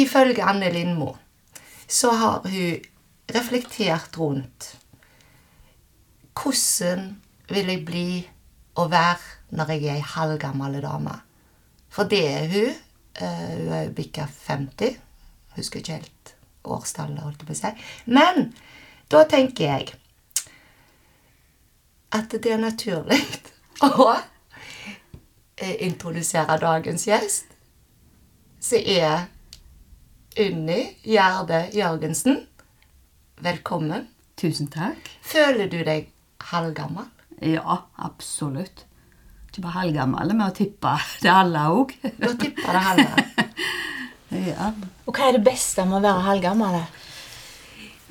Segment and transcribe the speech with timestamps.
[0.00, 1.14] ifølge Anne Lindmo
[1.90, 2.84] så har hun
[3.34, 4.76] reflektert rundt
[6.40, 7.16] hvordan
[7.50, 8.28] vil jeg bli
[8.78, 11.16] og være når jeg er ei halvgammel dame?
[11.90, 12.76] For det er hun.
[13.20, 14.96] Eh, hun er bikka 50.
[15.56, 17.72] Husker ikke helt årstallet, holdt jeg på å si.
[18.06, 18.52] Men
[19.10, 19.90] da tenker jeg
[22.14, 23.18] at det er naturlig
[23.86, 24.14] å
[25.60, 27.50] introdusere dagens gjest,
[28.60, 29.26] som er
[30.38, 32.44] Unni Gjerde Jørgensen.
[33.42, 34.04] Velkommen.
[34.38, 35.08] Tusen takk.
[35.26, 36.06] Føler du deg
[36.52, 37.08] halvgammel?
[37.42, 38.84] Ja, absolutt.
[39.48, 40.92] Ikke bare halvgammel, men å tippe
[41.24, 41.96] det alle òg.
[42.04, 43.26] Du tipper det halve.
[44.52, 44.70] ja.
[45.08, 46.80] Og hva er det beste med å være halvgammel?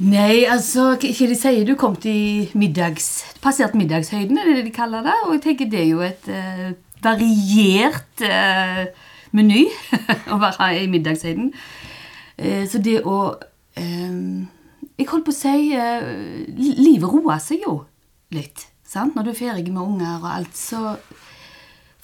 [0.04, 3.10] Nei, altså, hva ikke de sier du kom til middags...
[3.40, 5.16] Passert middagshøyden, er det det de kaller det?
[5.30, 8.90] Og jeg tenker det er jo et eh, variert eh,
[9.32, 9.70] meny
[10.36, 11.54] å være i middagshøyden.
[12.40, 13.20] Eh, så det å
[13.76, 14.20] eh,
[15.00, 16.12] Jeg holdt på å si eh,
[16.56, 17.82] Livet roer seg jo
[18.36, 18.68] litt.
[18.86, 19.16] Sant?
[19.16, 20.96] Når du er ferdig med unger og alt, så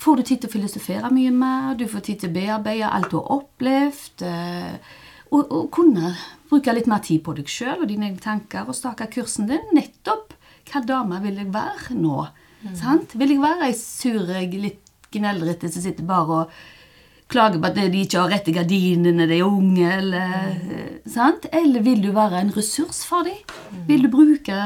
[0.02, 1.76] får du tid til å filosofere mye mer.
[1.78, 4.24] Du får tid til å bearbeide alt du har opplevd.
[5.34, 6.12] Og, og kunne
[6.50, 9.66] bruke litt mer tid på deg sjøl og dine egne tanker og stake kursen din.
[9.78, 10.34] Nettopp
[10.72, 12.26] hva dame vil jeg være nå?
[12.78, 13.14] Sant?
[13.18, 14.81] Vil jeg være ei sur, litt
[15.14, 16.58] gneldrete som sitter bare og
[17.31, 21.48] klager på at de ikke har rette i gardinene de er unge, eller sant?
[21.52, 23.42] Eller vil du være en ressurs for dem?
[23.90, 24.59] Vil du bruke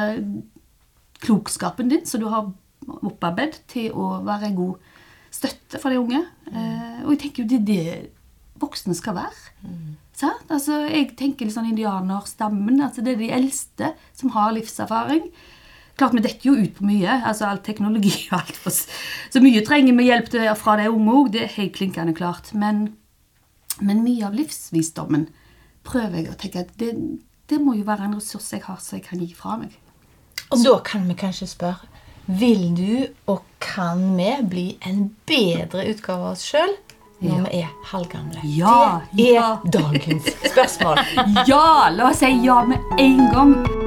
[1.23, 2.51] klokskapen din som du har
[3.05, 4.93] opparbeidet, til å være en god
[5.33, 6.23] støtte for de unge?
[6.51, 7.89] Eh, og jeg tenker jo det er det
[8.59, 9.49] voksne skal være.
[10.19, 10.49] Sant?
[10.51, 12.81] Altså, jeg tenker litt sånn indianerstammen.
[12.83, 15.29] Altså det er de eldste som har livserfaring.
[15.99, 17.17] Klart vi detter jo ut på mye.
[17.27, 18.55] altså All teknologi og alt.
[18.63, 18.71] For,
[19.33, 21.31] så mye trenger vi hjelp til fra de unge òg.
[21.35, 22.53] Det er helt klinkende klart.
[22.55, 22.85] Men,
[23.83, 25.27] men mye av livsvisdommen
[25.83, 26.93] prøver jeg å tenke at det,
[27.51, 29.75] det må jo være en ressurs jeg har, som jeg kan gi fra meg.
[30.49, 31.85] Og da kan vi kanskje spørre
[32.39, 36.75] Vil du og kan vi bli en bedre utgave av oss sjøl
[37.19, 37.41] når Ja.
[37.43, 38.39] vi er halvgamle?
[38.55, 39.49] Ja, det er ja.
[39.65, 41.01] dagens spørsmål.
[41.51, 41.89] Ja!
[41.91, 43.78] La oss si ja med en gang.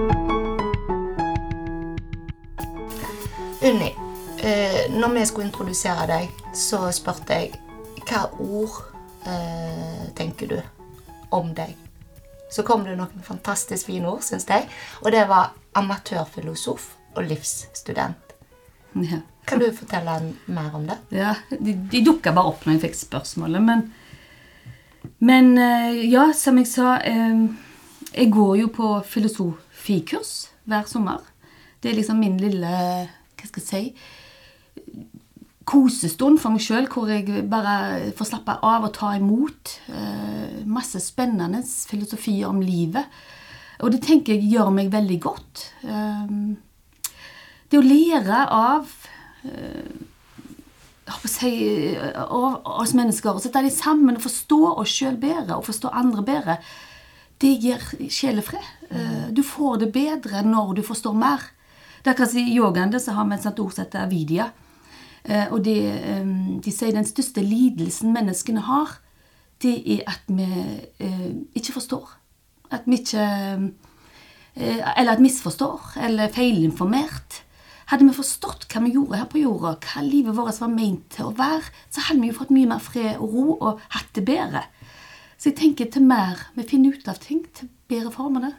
[3.65, 3.95] Unni,
[4.43, 7.53] eh, når vi skulle introdusere deg, så spurte jeg
[8.09, 8.81] hva ord
[9.23, 10.57] eh, tenker du
[11.31, 11.77] om deg?
[12.51, 14.67] Så kom det noen fantastisk fine ord, syns jeg.
[15.05, 18.35] Og det var amatørfilosof og livsstudent.
[18.99, 19.23] Ja.
[19.47, 20.19] Kan du fortelle
[20.51, 20.99] mer om det?
[21.15, 23.89] Ja, de, de dukka bare opp når jeg fikk spørsmålet, men
[25.23, 27.47] Men eh, ja, som jeg sa eh,
[28.13, 31.23] Jeg går jo på filosofikurs hver sommer.
[31.83, 33.09] Det er liksom min lille
[33.43, 35.11] Hva skal jeg si
[35.69, 39.77] Kosestund for meg sjøl, hvor jeg bare får slappe av og ta imot.
[39.95, 43.07] eh, masse spennende filosofier om livet.
[43.81, 45.73] Og det tenker jeg gjør meg veldig godt.
[45.85, 46.33] Eh,
[47.71, 48.91] det å lære av
[49.47, 49.87] eh,
[51.27, 51.53] si,
[51.97, 56.23] av oss mennesker, å sette de sammen og forstå oss sjøl bedre og forstå andre
[56.27, 56.59] bedre,
[57.43, 58.67] det gir sjelefred.
[58.91, 61.51] Eh, Du får det bedre når du forstår mer.
[62.05, 64.51] Er akkurat i yogaen så har vi et sånt ord som heter avidya.
[65.25, 66.25] Eh, Og det, eh,
[66.65, 68.99] de sier den største lidelsen menneskene har,
[69.63, 70.49] det er at vi
[70.99, 72.09] eh, ikke forstår.
[72.71, 73.23] At vi ikke
[74.57, 77.43] eh, Eller at vi misforstår, eller feilinformert.
[77.87, 81.31] Hadde vi forstått hva vi gjorde her på jorda, hva livet vårt var meint til
[81.31, 84.25] å være, så hadde vi jo fått mye mer fred og ro og hatt det
[84.25, 84.65] bedre.
[85.39, 88.53] Så jeg tenker til mer vi finner ut av ting, til bedre former det.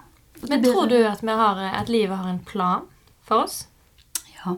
[0.49, 2.89] Men tror du at, har, at livet har en plan
[3.23, 3.67] for oss?
[4.35, 4.55] Ja.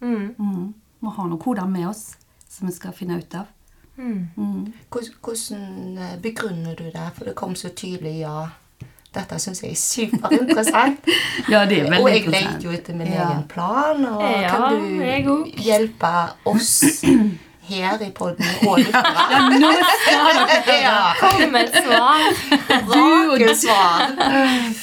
[0.00, 0.34] Mm.
[0.38, 0.74] Mm.
[1.00, 2.16] Må ha noen koder med oss
[2.48, 3.46] som vi skal finne ut av.
[3.96, 4.28] Mm.
[4.36, 4.72] Mm.
[4.90, 7.10] Hvordan, eh, begrunner du det?
[7.16, 8.48] For det kom så tydelig ja.
[9.16, 11.06] Dette syns jeg er superinteressant.
[11.52, 12.02] Ja, det er veldig interessant.
[12.02, 13.28] og jeg leter jo etter min Ja.
[13.30, 14.04] egen plan.
[14.04, 14.80] Og Ja, kan
[15.24, 16.10] du hjelpe
[16.44, 17.02] oss
[17.68, 19.12] her i podden og lyttere?
[19.32, 19.70] Ja, nå
[20.02, 20.96] skal dere Ja.
[21.20, 22.24] Kom med et svar!
[22.92, 24.04] Rake svar.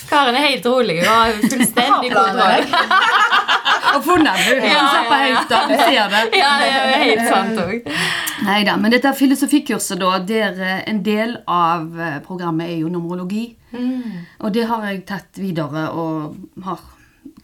[0.10, 2.68] Karen er helt rolig og har fullstendig god planer.
[3.94, 4.54] Og funnet du!
[4.58, 5.58] Hun slapper ja, ja.
[5.70, 6.22] du ser det.
[6.40, 7.90] Ja, det er helt sant òg.
[8.48, 13.44] Neida, men dette filosofikurset da, der eh, en del av eh, programmet er jo numerologi.
[14.42, 16.82] Og det har jeg tatt videre og har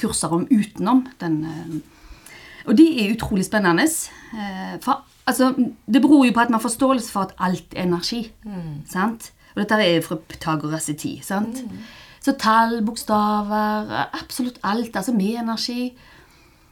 [0.02, 1.38] kurser om utenom den.
[1.46, 3.86] eh, Og de er utrolig spennende.
[3.86, 5.54] eh, For altså,
[5.88, 8.24] det beror jo på at man har forståelse for at alt er energi.
[8.90, 9.32] Sant?
[9.56, 11.24] Og dette er fra Pythagoras i tid.
[11.26, 11.64] sant?
[12.20, 14.96] Så tall, bokstaver, absolutt alt.
[14.96, 15.94] Altså med energi.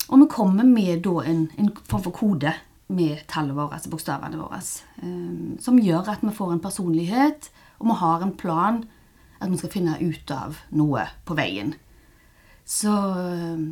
[0.10, 2.54] Og vi kommer med da en, en form for kode
[2.88, 4.62] med tallene våre, altså bokstavene våre,
[5.04, 7.50] um, som gjør at vi får en personlighet
[7.80, 8.80] og vi har en plan
[9.42, 11.76] at vi skal finne ut av noe på veien.
[12.68, 12.92] Så,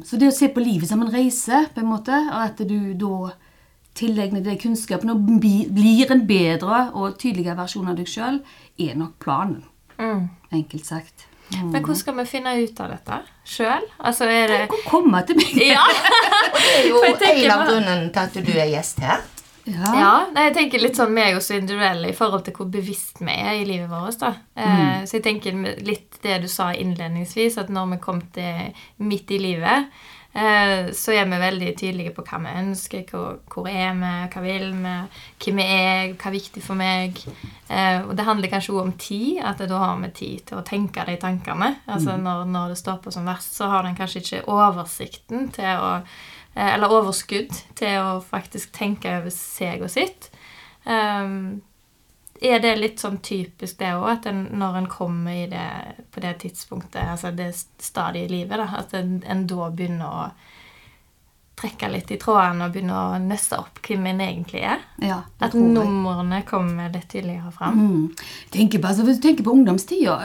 [0.08, 2.94] så det å se på livet som en reise, på en måte, og at du
[3.00, 3.32] da
[3.96, 8.42] tilegner deg kunnskapen og bli, blir en bedre og tydeligere versjon av deg sjøl,
[8.82, 9.64] er nok planen.
[9.98, 10.28] Mm.
[10.52, 11.30] Enkelt sagt.
[11.54, 13.86] Men hvordan skal vi finne ut av dette sjøl?
[14.02, 15.54] Altså, er det Du kan komme til meg.
[15.62, 15.86] Ja!
[16.56, 19.22] Det er jo en av grunnene til at du er gjest her.
[19.66, 19.92] Ja.
[19.98, 22.68] Ja, nei, jeg tenker litt sånn Vi er jo så individuelle i forhold til hvor
[22.70, 24.20] bevisst vi er i livet vårt.
[24.22, 24.36] da.
[24.58, 25.08] Mm.
[25.10, 29.42] Så jeg tenker litt det du sa innledningsvis, at når vi kom til midt i
[29.42, 30.25] livet, eh,
[30.92, 34.66] så er vi veldig tydelige på hva vi ønsker, hvor, hvor er vi, hva vil
[34.84, 34.96] vi,
[35.46, 37.22] hvem er, hva er viktig for meg.
[37.70, 40.66] Eh, Og det handler kanskje òg om tid, at da har vi tid til å
[40.68, 41.76] tenke de tankene.
[41.88, 45.72] Altså når, når det står på som verst, så har den kanskje ikke oversikten til
[45.80, 45.94] å
[46.56, 50.30] eh, eller overskudd til å faktisk tenke over seg og sitt.
[52.42, 55.68] Er det litt sånn typisk det òg, at en, når en kommer i det,
[56.12, 60.26] på det tidspunktet, altså det stadiet i livet, da, at en, en da begynner å
[61.56, 64.84] trekke litt i trådene og begynner å nøste opp hvem en egentlig er?
[65.00, 67.80] Ja, At numrene kommer litt tydeligere fram?
[67.80, 68.26] Mm.
[68.52, 70.18] Tenker på, altså, hvis du tenker på ungdomstida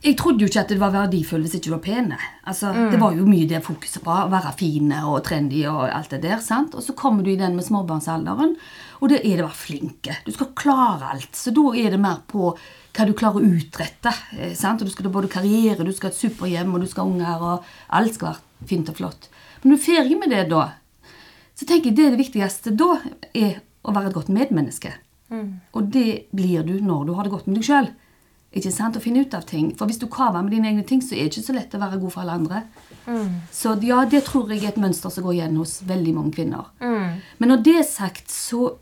[0.00, 2.16] Jeg trodde jo ikke at det var verdifullt hvis ikke du var pene.
[2.48, 4.08] Altså, Det var jo mye det fokuset på.
[4.14, 6.38] Å være fine og trendy og alt det der.
[6.40, 6.74] sant?
[6.74, 8.54] Og så kommer du i den med småbarnsalderen,
[9.02, 10.16] og da er det å være flinke.
[10.24, 11.32] Du skal klare alt.
[11.36, 12.54] Så da er det mer på
[12.96, 14.14] hva du klarer å utrette.
[14.38, 14.80] eh, sant?
[14.80, 17.10] Og Du skal ha både karriere, du skal ha et superhjem, og du skal ha
[17.10, 19.28] unger, og alt skal være fint og flott.
[19.62, 20.72] Men når du er ferdig med det da,
[21.54, 22.96] så tenker jeg det, det viktigste da
[23.34, 24.94] er å være et godt medmenneske.
[25.74, 27.90] Og det blir du når du har det godt med deg sjøl.
[28.50, 28.96] Ikke sant?
[28.98, 29.70] Å finne ut av ting.
[29.78, 31.82] For hvis du kaver med dine egne ting, så er det ikke så lett å
[31.82, 32.62] være god for alle andre.
[33.54, 36.70] Så ja, det tror jeg er et mønster som går igjen hos veldig mange kvinner.
[36.82, 37.20] Mm.
[37.38, 38.74] Men når det er sagt, så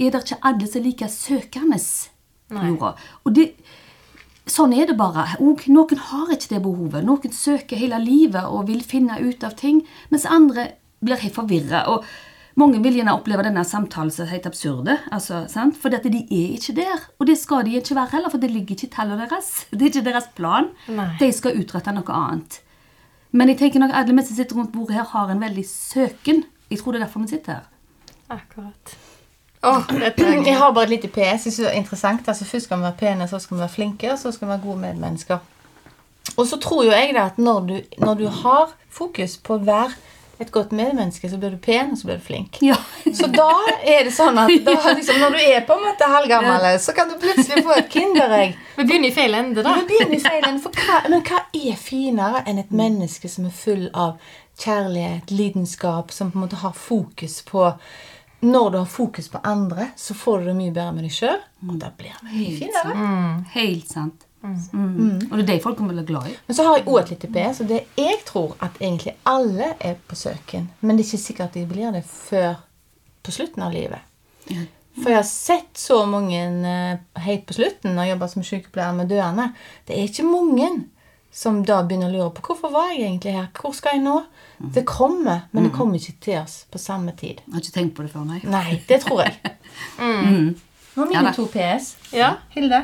[0.00, 1.80] er det ikke alle som er like søkende
[2.50, 2.94] på jorda.
[3.26, 3.50] Og det,
[4.50, 5.26] sånn er det bare.
[5.42, 7.06] Og noen har ikke det behovet.
[7.06, 9.82] Noen søker hele livet og vil finne ut av ting,
[10.14, 10.70] mens andre
[11.04, 11.86] blir helt forvirra.
[11.90, 12.06] Og
[12.58, 14.96] mange vil gjerne oppleve denne samtalen som helt absurde.
[15.14, 15.76] Altså, sant?
[15.78, 17.04] For dette, de er ikke der.
[17.18, 19.52] Og det skal de ikke være heller, for det ligger ikke i tallene deres.
[19.70, 20.72] Det er ikke deres plan.
[20.88, 21.12] Nei.
[21.20, 22.60] De skal utrette noe annet.
[23.30, 26.42] Men jeg tenker nok alle vi som sitter rundt bordet her, har en veldig søken.
[26.70, 27.70] Jeg tror det er derfor vi sitter her.
[28.30, 28.96] Akkurat.
[29.62, 29.82] Oh,
[30.48, 31.18] Jeg har bare et lite PS.
[31.30, 32.28] Jeg synes det er interessant.
[32.28, 34.50] Altså, først skal vi være pene, så skal vi være flinke, og så skal vi
[34.50, 35.38] være gode medmennesker.
[36.36, 39.64] Og så tror jo jeg da at når du, når du har fokus på å
[39.64, 39.92] være
[40.40, 42.58] et godt medmenneske, så blir du pen, og så blir du flink.
[42.64, 42.76] Ja.
[43.04, 43.50] Så da
[43.84, 47.10] er det sånn at da, liksom, når du er på en måte halvgammel, så kan
[47.10, 48.54] du plutselig få et kinderegg.
[48.78, 49.74] Vi begynner i feil ende, da.
[49.82, 53.50] Vi begynner i feil ende, for hva, Men hva er finere enn et menneske som
[53.50, 54.16] er full av
[54.60, 57.68] kjærlighet, lidenskap, som på en måte har fokus på
[58.40, 61.40] Når du har fokus på andre, så får du det mye bedre med deg sjøl.
[61.68, 62.94] Og da blir det mye finere.
[63.52, 64.24] Helt sant.
[64.42, 65.28] Mm.
[65.30, 66.34] Og det er de folk kommer til å bli glad i.
[66.46, 69.72] Men så har jeg òg et lite PS, og det jeg tror at egentlig alle
[69.78, 70.70] er på søken.
[70.80, 72.62] Men det er ikke sikkert de blir det før
[73.26, 74.06] på slutten av livet.
[75.00, 78.96] For jeg har sett så mange eh, helt på slutten når jeg jobber som sykepleier
[78.96, 79.50] med døende.
[79.86, 80.70] Det er ikke mange
[81.30, 83.46] som da begynner å lure på hvorfor var jeg egentlig her.
[83.54, 84.16] Hvor skal jeg nå?
[84.74, 87.38] Det kommer, men det kommer ikke til oss på samme tid.
[87.46, 88.40] Jeg har ikke tenkt på det før, nei.
[88.50, 89.38] Nei, det tror jeg.
[90.00, 90.56] Mm.
[90.96, 91.92] Nå er mine ja, to PS.
[92.12, 92.30] Ja.
[92.52, 92.80] Hilde?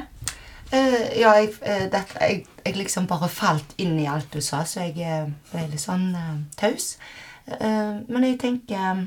[0.75, 4.65] Eh, ja, jeg, uh, det, jeg, jeg liksom bare falt inn i alt du sa,
[4.67, 6.97] så jeg eh, ble litt sånn eh, taus.
[7.47, 9.05] Eh, men jeg tenker eh,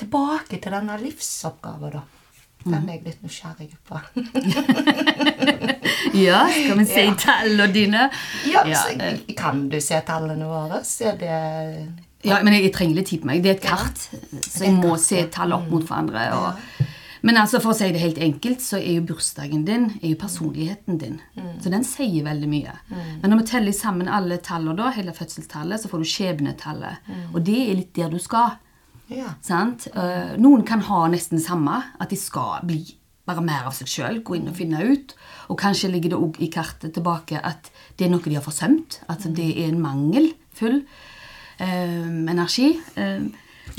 [0.00, 2.06] tilbake til denne livsoppgaven, da.
[2.60, 4.00] Den er jeg litt nysgjerrig på.
[6.16, 8.06] Ja, skal vi si tallene dine?
[8.48, 10.80] ja, Ja, så, kan du se tallene våre?
[11.06, 11.36] Er det
[12.26, 13.42] Ja, men jeg, jeg trenger litt tid på meg.
[13.44, 14.00] Det er et kart,
[14.42, 16.24] så jeg må se tall opp mot hverandre.
[16.36, 16.88] Og,
[17.26, 20.20] men altså, for å si det helt enkelt, så er jo bursdagen din er jo
[20.20, 21.20] personligheten din.
[21.60, 22.74] Så den sier veldig mye.
[23.20, 27.12] Men når vi teller sammen alle tallene, da, hele fødselstallet, så får du skjebnetallet.
[27.34, 28.56] Og det er litt der du skal.
[29.10, 29.34] Ja.
[29.42, 29.88] Sant?
[29.90, 32.84] Eh, noen kan ha nesten samme, at de skal bli
[33.28, 35.14] bare mer av seg sjøl, gå inn og finne ut.
[35.50, 39.00] Og kanskje ligger det òg i kartet tilbake at det er noe de har forsømt.
[39.12, 40.80] At det er en mangelfull
[41.60, 42.72] uh, energi.
[42.98, 43.26] Eh,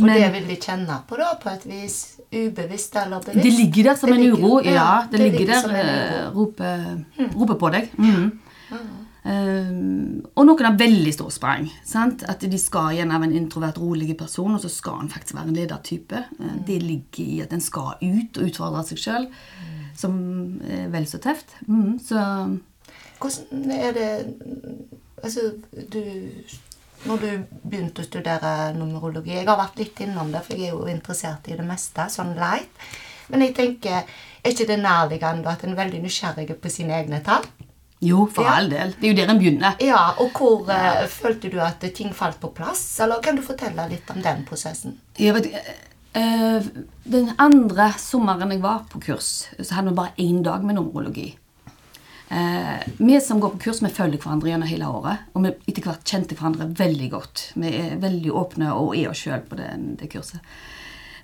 [0.02, 1.98] Og men det vil de kjenne på, da, på et vis?
[2.32, 3.44] Ubevisst eller bevisst?
[3.44, 4.62] det ligger der som Det en ligger- uro.
[4.66, 6.26] Ja, det, ligger, ligger der.
[6.26, 7.06] eh, roper,
[7.36, 7.90] roper på deg.
[7.98, 8.32] Mhm.
[9.24, 11.68] Um, og noen har veldig stor sprang.
[11.86, 12.24] Sant?
[12.28, 15.60] At de skal gjennom en introvert, rolig person, og så skal en faktisk være en
[15.60, 16.24] ledertype.
[16.40, 16.64] Mm.
[16.66, 19.28] det ligger i at en skal ut og utfordre seg sjøl,
[19.96, 20.16] som
[20.66, 21.54] er vel så tøft.
[21.68, 22.24] Mm, så
[23.22, 24.10] Hvordan er det
[25.24, 25.52] Altså,
[25.94, 26.02] du
[27.10, 27.30] Når du
[27.64, 31.48] begynte å studere numerologi Jeg har vært litt innom det, for jeg er jo interessert
[31.50, 32.86] i det meste, sånn light.
[33.32, 34.06] Men jeg tenker,
[34.44, 37.46] er ikke det nærliggende at en er veldig nysgjerrig på sine egne tall?
[38.02, 38.56] Jo, for Ja.
[38.58, 38.96] all del.
[39.00, 39.76] Det er jo der en begynner.
[39.80, 43.00] Ja, og hvor uh, følte du at ting falt på plass?
[43.00, 44.98] Eller kan du fortelle litt om den prosessen?
[45.20, 45.52] Jeg vet,
[46.18, 46.66] uh,
[47.06, 51.38] den andre sommeren jeg var på kurs, så hadde vi bare én dag med numerologi.
[52.32, 55.26] Eh, vi som går på kurs, vi følger hverandre gjennom hele året.
[55.36, 57.44] Og vi etter hvert kjente hverandre veldig godt.
[57.60, 59.68] Vi er veldig åpne og er oss sjøl på det,
[60.00, 60.40] det kurset.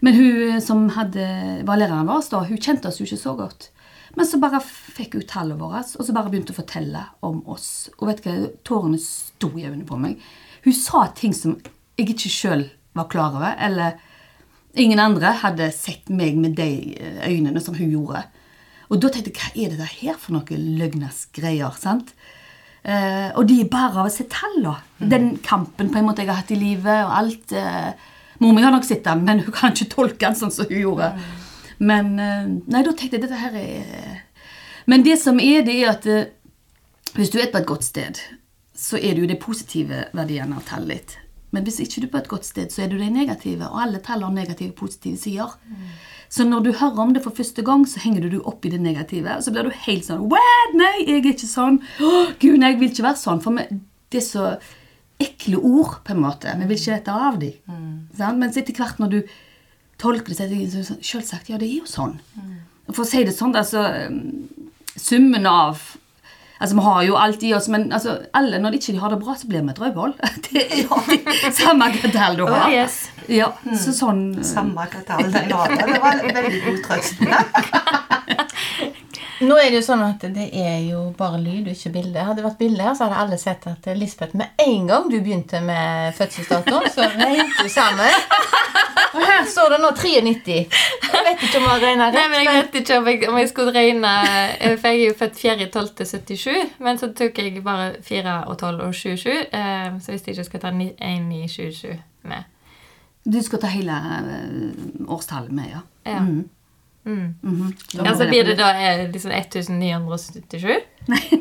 [0.04, 1.24] Men hun som hadde,
[1.66, 3.70] var læreren vår, da, hun kjente oss jo ikke så godt.
[4.18, 7.88] Men så bare fikk hun tallene våre, og så bare begynte å fortelle om oss.
[7.98, 10.20] Og vet du hva, tårene sto i øynene på meg.
[10.66, 11.56] Hun sa ting som
[11.98, 13.96] jeg ikke sjøl var klar over, eller
[14.78, 18.26] ingen andre hadde sett meg med de øynene som hun gjorde.
[18.88, 21.76] Og da tenkte jeg, hva er det der her for noen løgnas greier?
[21.80, 22.14] sant?
[22.88, 24.78] Eh, og de er bare av å se tallene.
[24.98, 28.62] Den kampen på en måte jeg har hatt i livet, og alt eh, Mor mi
[28.62, 31.08] har nok sett den, men hun kan ikke tolke den sånn som hun gjorde.
[31.82, 34.22] Men eh, Nei, da tenkte jeg dette her er
[34.86, 36.28] Men det som er, det er at eh,
[37.18, 38.20] hvis du er på et godt sted,
[38.78, 41.16] så er det jo de positive verdiene av tallet ditt.
[41.56, 43.70] Men hvis ikke du er på et godt sted, så er det de negative.
[43.70, 45.54] Og alle tall har negative og positive sider.
[46.30, 48.72] Så når du hører om det for første gang, så henger du deg opp i
[48.74, 49.38] det negative.
[49.38, 50.76] Og så blir du helt sånn What?
[50.76, 51.80] Nei, jeg er ikke sånn.
[52.04, 53.44] Oh, Gud, nei, jeg vil ikke være sånn.
[53.46, 54.50] For det er så
[55.24, 56.52] ekle ord, på en måte.
[56.60, 57.78] Vi vil ikke dette av dem.
[58.18, 58.42] Sant?
[58.42, 59.22] Mens etter hvert når du
[60.02, 62.20] tolker det, så er det sånn Selvsagt, ja, det er jo sånn.
[62.36, 62.58] Mm.
[62.92, 64.20] For å si det sånn, så um,
[64.98, 65.96] Summen av
[66.60, 69.20] Altså, Vi har jo alt i oss, men altså, alle når de ikke har det
[69.22, 70.16] bra, så blir vi et rødhål.
[70.48, 72.66] Det er alltid samme hva tall du har.
[72.66, 72.98] Oh, yes.
[73.28, 75.74] Ja, så sånn Samme hva tall den var.
[75.74, 77.16] Det var veldig god trøst.
[79.42, 82.24] Nå er det jo sånn at det er jo bare lyd og ikke bilde.
[82.26, 85.18] Hadde det vært bilde her, så hadde alle sett at Lisbeth med en gang du
[85.20, 88.10] begynte med fødselsdatoen, så regnet du sammen.
[89.18, 90.58] Og her står det nå 93.
[91.08, 93.38] Jeg vet ikke om jeg har regna Nei, men Jeg vet ikke om jeg, om
[93.40, 97.88] jeg skulle regne eh, For jeg er jo født 4.12.77, men så tok jeg bare
[98.06, 99.32] 4 og 12 og 27.
[99.32, 101.96] Eh, så hvis jeg ikke skal ta 1927
[102.28, 102.54] med.
[103.28, 105.84] Du skal ta hele eh, årstallet med, ja.
[106.08, 106.22] Ja.
[106.24, 106.46] Mm.
[107.08, 107.36] Mm.
[107.42, 107.74] Mhm.
[107.94, 110.68] Ja, så blir det da eh, liksom 1977?
[111.08, 111.22] Nei.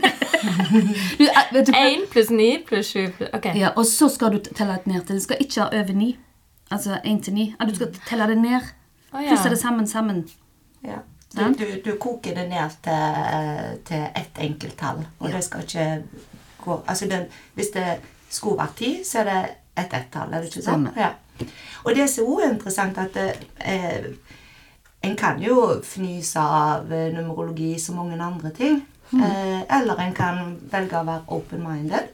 [1.18, 3.48] eh, 1 pluss 9 pluss 7 pluss Ok.
[3.58, 6.12] ja, og så skal du telle det ned til Du skal ikke ha over ni.
[6.70, 7.54] Altså én til ni.
[7.66, 8.70] Du skal telle det ned.
[9.12, 9.28] Oh, ja.
[9.28, 10.28] Plusse det sammen sammen.
[10.84, 11.02] Ja.
[11.36, 16.02] Du, du, du koker det ned til, til ett enkelt tall, og det skal ikke
[16.64, 17.98] gå Altså den, hvis det
[18.30, 19.40] skulle vært ti, så er det
[19.76, 20.88] ett ett-tall, er det ikke sånn?
[20.96, 21.10] Ja.
[21.84, 23.26] Og det som også er interessant, at det,
[23.60, 24.06] eh,
[25.06, 28.80] en kan jo fnyse av eh, numerologi som mange andre ting.
[29.14, 32.08] Eh, eller en kan velge å være open-minded.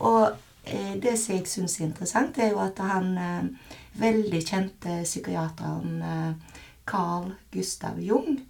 [0.00, 0.30] Og
[0.64, 5.98] eh, det som jeg syns er interessant, er jo at han eh, veldig kjente psykiateren
[6.02, 6.56] eh,
[6.88, 8.40] Carl Gustav Jung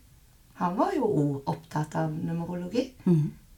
[0.62, 2.84] Han var jo òg opptatt av numerologi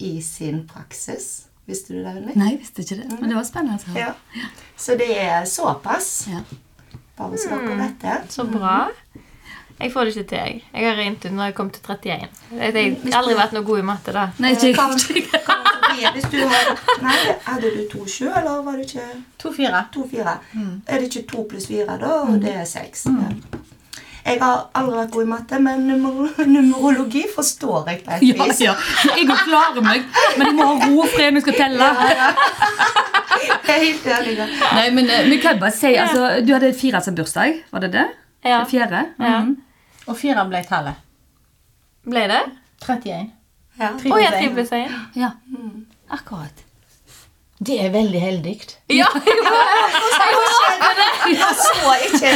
[0.02, 1.46] i sin praksis.
[1.68, 2.34] Visste du det, Eller?
[2.36, 3.20] Nei, jeg visste ikke det.
[3.20, 3.78] Men det var spennende.
[3.78, 4.12] Så, Ja.
[4.76, 6.08] Så det er såpass.
[6.32, 6.40] Ja.
[7.18, 8.16] Bare så dere vet det.
[8.32, 8.88] Så bra.
[9.80, 10.62] Jeg får det ikke til, jeg.
[10.74, 12.28] Jeg har regnet ut når jeg kom til 31.
[12.54, 14.26] Jeg har aldri vært noe god i matte, da.
[14.38, 16.70] Nei, ikke Sofie, hvis du har,
[17.02, 17.16] nei,
[17.46, 19.04] Hadde du to sju, eller var det ikke
[19.42, 20.34] 2,4.
[20.54, 20.72] Mm.
[20.86, 22.12] Er det ikke 2 pluss 4, da?
[22.24, 23.04] Og det er 6.
[23.10, 23.42] Mm.
[24.24, 28.46] Jeg har aldri vært god i matte, men numer numerologi forstår jeg på et Ja,
[28.46, 28.60] vis.
[28.64, 28.72] ja.
[29.18, 30.06] Jeg klarer meg,
[30.38, 31.90] men jeg må ha ro og fred når jeg skal telle.
[33.44, 34.34] Jeg er helt enig.
[34.76, 37.90] Nei, men eh, vi kan bare si altså, Du hadde fire som bursdag, var det
[37.92, 38.04] det?
[38.46, 38.62] Ja.
[38.68, 39.00] Fjerde?
[39.20, 39.40] Ja.
[40.06, 41.00] Og fire ble tallet.
[42.04, 42.42] Ble det?
[42.84, 43.32] 31.
[43.80, 43.88] Ja.
[43.90, 44.54] Å ja, pluss 3 en.
[44.54, 44.96] pluss 1.
[45.18, 45.30] Ja.
[46.14, 46.64] Akkurat.
[47.58, 48.56] Det er veldig heldig.
[48.94, 49.06] Ja!
[51.24, 52.30] Nå så ikke,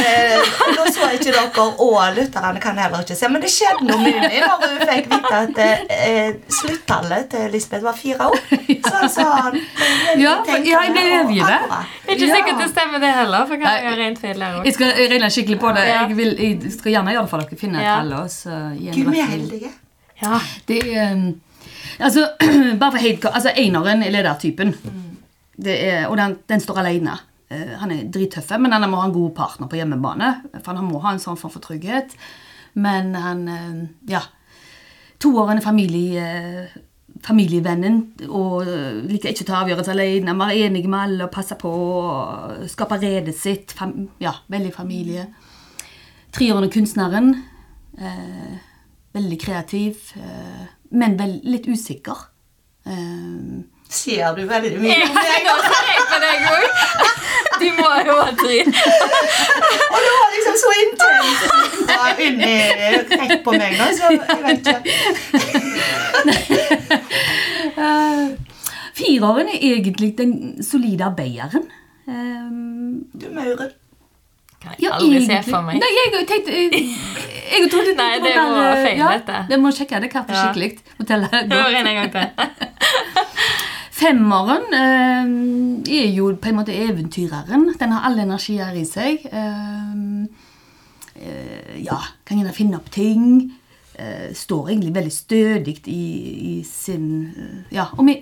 [0.75, 4.17] nå så ikke dere, og lytterne kan heller ikke se, men det skjedde noe med
[4.23, 8.39] meg da hun fikk vite at eh, sluttallet til Lisbeth var fire år.
[8.49, 9.59] Så han sa han
[10.19, 11.45] Ja, for- ja, jeg ble overgitt.
[12.07, 13.45] Det er ikke sikkert det stemmer, det heller.
[13.51, 15.83] For jeg har rent feil der Jeg skal regne skikkelig på det.
[15.91, 17.59] Jeg, vil, jeg skal gjerne gjøre det for dere.
[17.61, 17.99] Finne et Ja.
[17.99, 18.15] tall
[18.79, 19.71] gi en Gud, vi er heldige.
[20.23, 20.39] Ja.
[20.67, 21.29] Det er um,
[21.99, 22.25] Altså,
[22.81, 24.73] bare for helt Altså, eneren er ledertypen.
[24.73, 25.08] Det
[25.67, 27.17] er, og den, den står alene.
[27.49, 30.33] Eh, han er drittøff, men han må ha en god partner på hjemmebane.
[30.59, 32.13] For han må ha en sånn form for trygghet.
[32.79, 34.23] Men han eh, Ja.
[35.19, 36.77] Toåren er familie, eh,
[37.25, 37.97] familievennen
[38.31, 38.69] og
[39.03, 40.31] liker ikke å ta avgjørelser alene.
[40.31, 41.71] Han er enig med alle og passer på
[42.71, 43.73] skape redet sitt.
[43.75, 45.25] Fam, ja, veldig familie.
[46.31, 47.33] Treåren er kunstneren.
[49.11, 50.13] Veldig kreativ,
[50.95, 52.21] men vel, litt usikker.
[52.87, 55.47] Eh, Ser du veldig mye om meg?
[56.45, 56.63] har.
[57.59, 58.59] Du må ha tre.
[59.89, 61.43] Og det var liksom så intenst
[61.89, 64.91] ja, inni rett på meg, da, så jeg vet ikke.
[68.99, 70.31] Fireren er egentlig den
[70.63, 71.65] solide arbeideren.
[72.09, 73.71] Um, Du, Maure.
[74.59, 75.77] Kan jeg aldri se for meg.
[75.79, 76.81] Nei, jeg tenkte Jeg,
[77.53, 79.37] jeg trodde Nei, det var feil, ja, dette.
[79.53, 80.41] Det må sjekke det kartet Ja.
[80.49, 80.81] skikkelig.
[80.99, 81.29] Må telle.
[81.31, 82.25] Hør en gang til.
[83.99, 85.31] Femmeren eh,
[85.99, 87.65] er jo på en måte eventyreren.
[87.79, 89.25] Den har alle energier i seg.
[89.27, 89.95] Eh,
[91.19, 91.97] eh, ja,
[92.27, 93.25] kan gjerne finne opp ting.
[93.99, 96.03] Eh, står egentlig veldig stødig i,
[96.53, 98.15] i sin eh, Ja, og vi,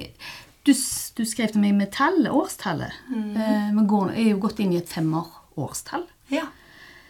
[0.65, 2.93] du, du skrev til meg med tallet, årstallet.
[3.13, 6.07] Eh, Vi går, er jo gått inn i et femmerårstall.
[6.33, 6.45] Ja.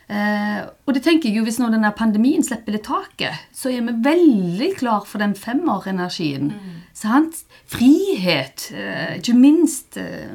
[0.07, 3.83] Eh, og det tenker jeg jo, hvis nå denne pandemien slipper litt taket, så er
[3.89, 6.53] vi veldig klar for den femmerenergien.
[6.95, 7.43] Sant?
[7.67, 9.97] Frihet, eh, ikke minst.
[9.99, 10.31] Eh,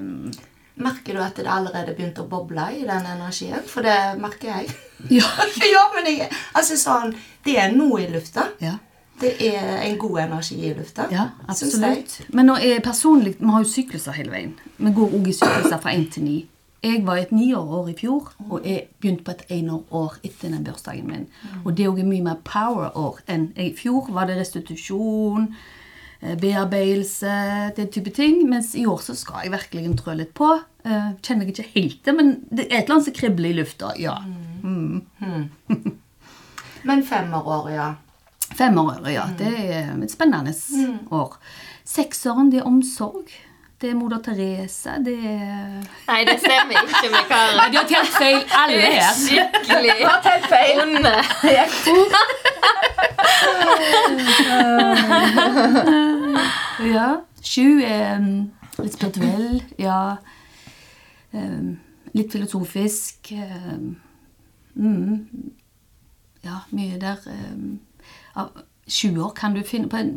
[0.82, 3.60] Merker du at det allerede begynte å boble i den energien?
[3.68, 4.70] For det merker jeg.
[5.18, 5.28] ja.
[5.74, 7.12] ja, men jeg, altså sånn,
[7.44, 8.50] det er noe i lufta.
[8.60, 8.78] ja.
[9.22, 11.04] Det er en god energi i lufta.
[11.12, 12.16] Ja, absolutt.
[12.34, 14.54] Men nå er personlig, vi har jo sykluser hele veien.
[14.82, 16.32] Vi går også i sykluser fra én til 9.
[16.82, 21.06] Jeg var et niårår i fjor, og jeg begynte på et enårår etter den bursdagen
[21.06, 21.28] min.
[21.64, 24.08] Og det er mye mer power-år enn i fjor.
[24.10, 25.54] var det restitusjon,
[26.20, 27.36] eh, bearbeidelse,
[27.76, 28.48] den type ting.
[28.50, 30.50] Mens i år så skal jeg virkelig trø litt på.
[30.84, 33.58] Eh, Kjenner jeg ikke helt det, men det er et eller annet som kribler i
[33.60, 33.92] lufta.
[33.98, 34.16] ja.
[36.82, 37.94] Men femmerår, ja.
[38.58, 39.28] Femåret, ja.
[39.38, 40.52] Det er et spennende
[41.10, 41.36] år.
[41.84, 43.30] Seksåren, det er omsorg.
[43.82, 47.72] Det er moder Therese, Det er Nei, det stemmer ikke med Karen.
[47.72, 49.12] De har telt feil, alle her.
[49.18, 50.76] Skikkelig Helt feil.
[50.82, 51.14] onde.
[56.92, 57.08] Ja.
[57.42, 59.62] Sju er um, litt spirituell.
[59.78, 60.16] Ja.
[62.14, 63.32] Litt filosofisk.
[64.74, 65.26] Mm,
[66.44, 67.18] ja, mye der.
[68.38, 68.54] Av
[68.86, 70.14] sju år kan du finne på en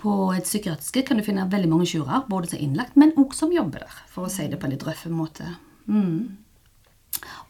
[0.00, 3.46] på et psykiatriske kan du finne veldig mange tjuver, både som er innlagt, men også
[3.46, 5.48] som jobber der, for å si det på en litt røff måte.
[5.88, 6.36] Mm.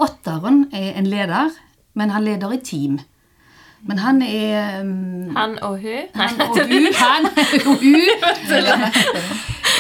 [0.03, 1.55] Åtteren er en leder,
[1.99, 3.01] men han leder i team.
[3.87, 6.09] Men han er um, Han og hun.
[6.15, 8.01] han og hun, han og hun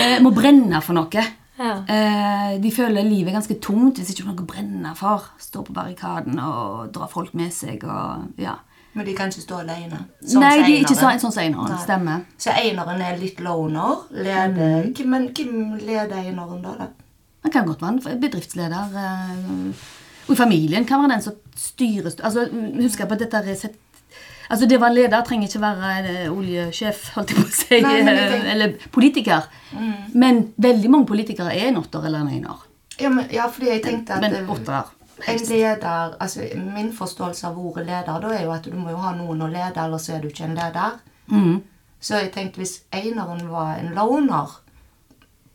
[0.04, 1.26] eh, må brenne for noe.
[1.56, 1.72] Ja.
[1.88, 5.30] Eh, de føler livet er ganske tungt hvis ikke noe å brenne for.
[5.42, 7.86] Stå på barrikaden og dra folk med seg.
[7.88, 8.58] Og, ja.
[8.96, 9.98] Men de kan ikke stå alene.
[10.24, 11.76] Sånn Nei, de er ikke sånn som eineren.
[11.82, 12.22] Stemmer.
[12.40, 13.98] Så eineren er litt loner.
[14.16, 14.86] Leder.
[14.96, 16.72] Hvem, men hvem leder eineren da?
[16.80, 16.86] da?
[17.44, 18.96] Han kan godt være en bedriftsleder.
[18.96, 19.88] eh,
[20.26, 22.48] Og i familien kan være den som styrer altså,
[22.80, 23.76] Husk på at dette er sett
[24.50, 27.80] Altså, Det å være leder trenger ikke være eh, oljesjef, holdt jeg på å si,
[27.82, 28.50] Nei, men jeg tenker- Mm.
[28.52, 29.42] eller politiker.
[30.14, 32.56] Men veldig mange politikere er en åtter eller en einer.
[33.00, 34.84] Ja, men, ja, fordi jeg tenkte at Men eh, åttere.
[35.26, 36.40] En leder altså
[36.74, 39.48] Min forståelse av ordet leder da er jo at du må jo ha noen å
[39.48, 40.98] lede, ellers så er du ikke en leder.
[41.30, 41.62] Mm.
[42.00, 44.58] Så jeg tenkte hvis eineren var en loner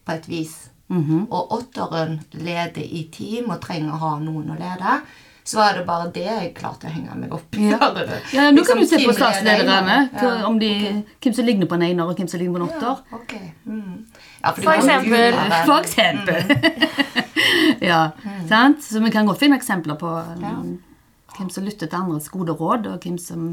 [0.06, 1.28] på et vis, Mhm.
[1.32, 5.02] og åtteren leder i team og trenger å ha noen å lede,
[5.44, 7.70] så var det bare det jeg klarte å henge meg opp i.
[7.70, 7.78] Ja.
[8.34, 10.10] Ja, Nå kan Liksom, du se på statslederne.
[10.22, 11.16] Ja, om de, ok.
[11.22, 12.82] Hvem som ligner på en einer, og hvem som ligner på en åtter.
[13.12, 13.40] Ja, okay.
[13.40, 13.66] ok.
[13.66, 14.06] Mm.
[14.42, 16.40] Ja, for, For eksempel- For eksempel.
[17.92, 18.12] ja,
[18.50, 18.84] sant?
[18.84, 20.80] Så vi kan godt finne eksempler på um,
[21.38, 23.52] hvem som lytter til andres gode råd, og hvem som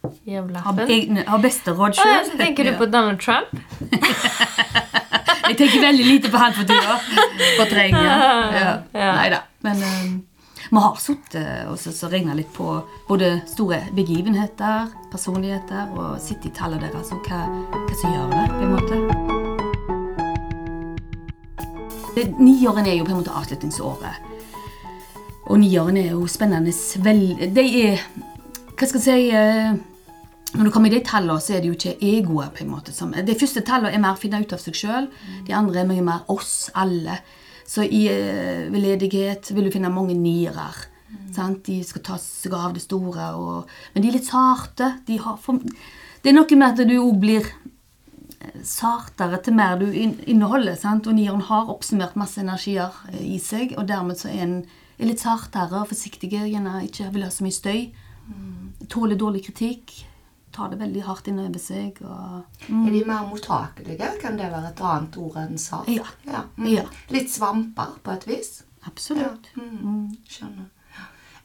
[0.00, 2.08] har, egne, har beste råd sjøl.
[2.08, 3.52] ja, så tenker du på Donald Trump?
[5.50, 6.96] Jeg tenker veldig lite på han for tida.
[7.58, 8.04] Fortrenger.
[8.60, 8.74] Ja.
[8.94, 9.12] Ja.
[9.18, 9.40] Nei da.
[9.66, 10.12] Men um,
[10.70, 12.76] vi har sittet og så, så regna litt på
[13.08, 17.42] både store begivenheter, personligheter, og sittet i tallet deres og hva,
[17.74, 19.29] hva som gjør det, på en måte.
[22.16, 24.26] Niåren er jo på en måte avslutningsåret.
[25.50, 26.72] Og niåren er jo spennende
[27.04, 27.22] vel,
[27.54, 28.02] De er
[28.78, 29.72] Hva skal jeg si eh,
[30.54, 32.52] Når du kommer i de tallene, så er det jo ikke egoet.
[32.54, 32.92] på en måte
[33.26, 35.08] De første tallene er mer finne ut av seg sjøl.
[35.46, 37.20] De andre er mye mer oss alle.
[37.66, 40.70] Så i eh, veldedighet vil du finne mange niere.
[41.10, 41.62] Mm.
[41.62, 43.30] De skal ta seg av det store.
[43.38, 44.96] Og, men de er litt sarte.
[45.06, 45.38] De har
[46.20, 47.46] det er noe med at du òg blir
[48.66, 50.76] sartere til mer du inneholder.
[50.78, 51.08] Sant?
[51.10, 54.60] Og nieren har oppsummert masse energier eh, i seg, og dermed så er en
[55.00, 56.28] er litt sartere og forsiktig.
[56.34, 57.82] Gjerne ikke vil ha så mye støy.
[58.90, 59.94] Tåler dårlig kritikk.
[60.52, 62.00] Tar det veldig hardt inn over seg.
[62.02, 64.10] Og, Er de mer mottakelige?
[64.20, 65.88] Kan det være et annet ord enn sart?
[65.88, 66.42] Ja.
[66.58, 66.66] mm.
[66.68, 66.84] Ja.
[67.14, 68.58] Litt svamper, på et vis?
[68.88, 69.50] absolutt.
[69.56, 70.16] Mm.
[70.28, 70.68] Skjønner.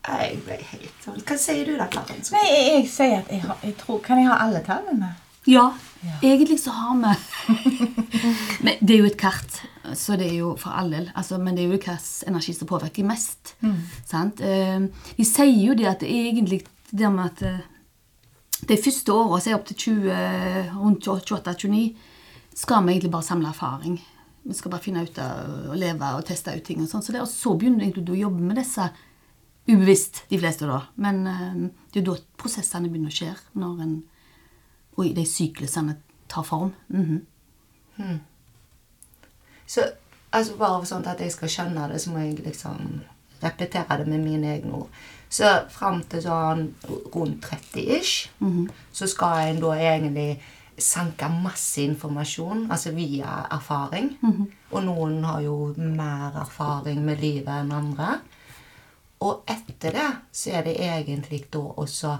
[0.06, 2.20] Jeg ble helt sånn Hva sier du da, Karen?
[2.36, 5.08] Nei, jeg, jeg sier at jeg, har, jeg tror Kan jeg ha alle tallene?
[5.46, 5.70] Ja,
[6.22, 7.16] egentlig så har vi
[8.66, 9.62] Men det er jo et kart
[9.94, 11.10] så det er jo for all del.
[11.16, 12.00] Altså, men det er jo hvilken
[12.32, 13.56] energi som påvirker mest.
[14.08, 14.42] Sant?
[14.42, 17.64] Eh, de sier jo det at det er egentlig det med at eh,
[18.66, 21.82] de første åra, så er opp til 20, rundt 28-29,
[22.56, 24.00] skal vi egentlig bare samle erfaring.
[24.46, 26.82] Vi skal bare finne ut av å leve og teste ut ting.
[26.82, 27.04] Og sånn.
[27.04, 28.88] Så det, og så begynner egentlig du å jobbe med disse
[29.66, 30.84] ubevisst, de fleste da.
[31.02, 33.34] Men eh, det er jo da prosessene begynner å skje.
[33.60, 33.96] Når en,
[34.96, 35.98] og de syklusene
[36.30, 36.74] tar form.
[36.88, 37.22] Mhm.
[39.68, 39.82] Så
[40.32, 43.02] altså bare sånn at jeg skal skjønne det, så må jeg liksom
[43.42, 44.90] repetere det med mine egne ord.
[45.30, 46.68] Så fram til sånn
[47.16, 48.30] rundt 30-ish,
[48.92, 50.42] så skal en da egentlig
[50.78, 54.18] sanke masse informasjon, altså via erfaring.
[54.72, 58.20] Og noen har jo mer erfaring med livet enn andre.
[59.24, 62.18] Og etter det så er det egentlig da også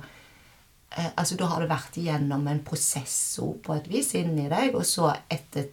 [0.96, 5.12] Altså da har det vært igjennom en prosess på et vis inni deg, og så
[5.32, 5.68] etter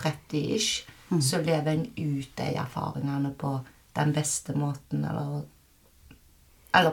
[0.00, 0.86] 30-ish
[1.20, 3.58] så lever en ut de erfaringene på
[3.98, 5.42] den beste måten, eller
[6.72, 6.92] Eller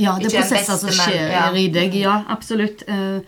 [0.00, 1.50] Ja, det er prosesser som skjer ja.
[1.52, 1.94] i deg.
[2.00, 2.80] Ja, absolutt.
[2.88, 3.20] Uh,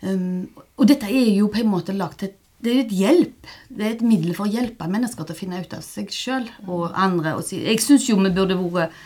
[0.00, 0.48] um,
[0.80, 2.32] og dette er jo på en måte lagt til
[2.64, 3.50] det er et hjelp.
[3.68, 6.48] Det er et middel for å hjelpe mennesker til å finne ut av seg sjøl
[6.64, 7.34] og andre.
[7.36, 7.60] Og si.
[7.60, 8.96] Jeg syns jo vi burde vært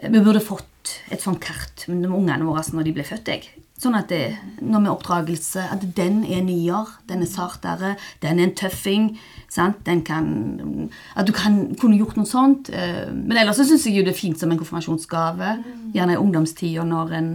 [0.00, 3.28] Vi burde fått et sånt kart med ungene våre når de ble født.
[3.28, 3.50] Jeg.
[3.82, 8.48] Sånn at det, når med oppdragelse At den er nier, den er sartere, den er
[8.48, 9.08] en tøffing.
[9.50, 9.80] Sant?
[9.86, 12.70] Den kan, at du kan, kunne gjort noe sånt.
[12.70, 15.56] eh, Men ellers så syns jeg jo det er fint som en konfirmasjonsgave.
[15.94, 17.32] Gjerne i ungdomstida når en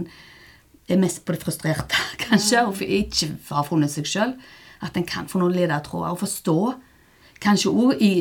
[0.88, 4.34] er mest på det frustrerte, kanskje, og ikke har funnet seg sjøl.
[4.80, 6.58] At en kan få noen ledetråder og forstå.
[7.44, 8.12] Kanskje òg i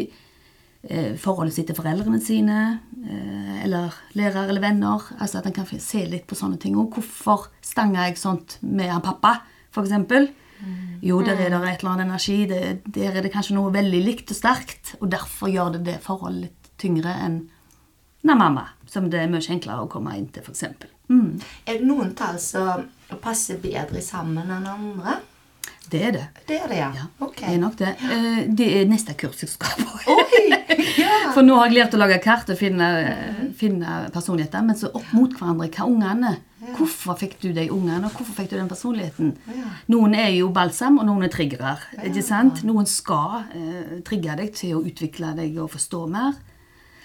[1.18, 5.08] forholdet sitt til foreldrene sine, eh, eller lærere eller venner.
[5.20, 6.78] Altså At en kan se litt på sånne ting.
[6.78, 10.30] Og hvorfor stanga jeg sånt med han pappa, f.eks.?
[11.06, 12.46] Jo, der er det et eller annet energi.
[12.50, 14.96] Det, der er det kanskje noe veldig likt og sterkt.
[15.02, 17.42] Og derfor gjør det det forholdet litt tyngre enn
[18.28, 20.63] med mamma, som det er mye enklere å komme inn til, f.eks.
[21.08, 22.88] Mm, Er det noen tall som
[23.24, 25.20] passer bedre sammen enn andre?
[25.91, 26.26] Det er det.
[26.47, 27.06] Det er det, ja.
[27.23, 27.38] Ok.
[27.41, 27.93] det er nok det.
[28.12, 30.15] Eh, Det er neste kurs jeg skal på.
[30.17, 30.43] Oi!
[30.97, 31.32] Ja.
[31.34, 32.88] For nå har jeg lært å lage kart og finne,
[33.58, 35.67] finne personligheter, men så opp mot hverandre.
[35.73, 36.32] Hva ungene?
[36.78, 39.32] Hvorfor fikk du de ungene, og hvorfor fikk du den personligheten?
[39.54, 39.69] Ja.
[39.93, 41.76] Noen er jo balsam, og noen er triggere.
[42.04, 42.63] ikke sant?
[42.67, 46.38] Noen skal eh, trigge deg til å utvikle deg og forstå mer.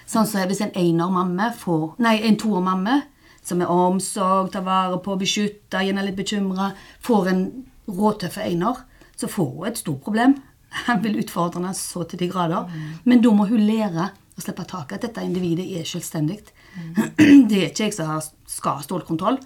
[0.08, 3.02] Sånn som hvis en ener-mamme får Nei, en toer-mamme,
[3.44, 6.72] som er omsorg, tar vare på, beskytter, gjerne litt bekymra,
[7.04, 7.44] får en
[7.92, 8.82] råtøffe Einar,
[9.16, 10.34] så får hun et stort problem.
[10.86, 12.70] Han vil utfordre henne så til de grader.
[13.04, 14.98] Men da må hun lære å slippe taket.
[14.98, 16.40] At dette individet er selvstendig.
[17.50, 19.36] Det er ikke jeg som skal ha stålkontroll,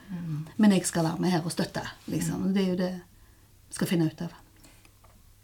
[0.63, 1.83] men jeg skal være med her og støtte.
[2.13, 2.53] Liksom.
[2.55, 2.93] Det er jo det
[3.67, 4.35] vi skal finne ut av.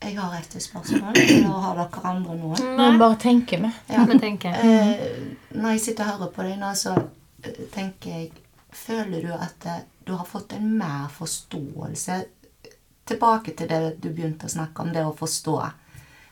[0.03, 1.19] Jeg har et spørsmål.
[1.45, 2.63] Nå har dere andre noen?
[2.79, 3.71] Nå bare tenker vi.
[3.91, 4.05] Ja.
[4.11, 4.57] Vi tenker.
[4.59, 5.03] Eh,
[5.55, 8.33] når jeg sitter og hører på deg nå, så eh, tenker jeg
[8.73, 12.15] Føler du at eh, du har fått en mer forståelse
[13.09, 15.57] Tilbake til det du begynte å snakke om, det å forstå.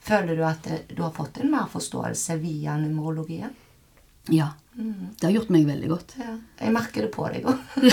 [0.07, 3.53] Føler du at du har fått en mer forståelse via numerologien?
[4.31, 4.53] Ja.
[4.75, 6.15] Det har gjort meg veldig godt.
[6.21, 6.37] Ja.
[6.63, 7.59] Jeg merker det på deg òg.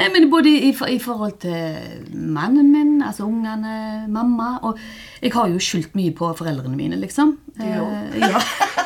[0.00, 4.78] Nei, men både i, i forhold til mannen min, altså ungene, mamma Og
[5.20, 7.34] jeg har jo skyldt mye på foreldrene mine, liksom.
[7.58, 7.66] Òg.
[7.66, 8.40] Eh, ja.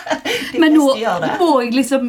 [0.62, 0.88] Men nå
[1.38, 2.08] må jeg liksom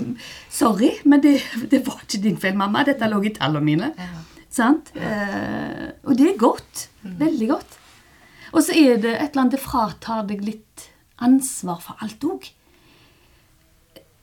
[0.50, 1.34] Sorry, men det,
[1.70, 2.86] det var ikke din feil, mamma.
[2.88, 3.90] Dette lå i tallene mine.
[4.00, 4.22] Ja.
[4.56, 4.92] Sant?
[4.96, 6.86] Eh, og det er godt.
[7.04, 7.78] Veldig godt.
[8.56, 10.86] Og så er det et eller annet Det fratar deg litt
[11.26, 12.48] ansvar for alt òg.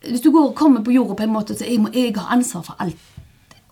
[0.08, 2.32] Hvis du går og kommer på jorda på en måte så jeg, må, jeg har
[2.34, 2.98] ansvar for alt.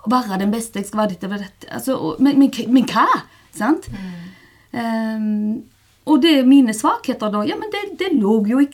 [0.04, 1.66] og være den beste, jeg skal være ditt og dette.
[1.76, 3.06] Altså, og- men, men, men hva?
[3.52, 3.88] Sant?
[4.72, 5.62] Ehm,
[6.06, 7.42] og det er mine svakheter, da.
[7.44, 8.68] Ja, men det, det lå jo i,